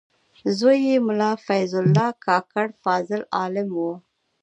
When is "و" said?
3.73-3.79